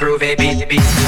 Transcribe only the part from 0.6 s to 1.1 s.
beat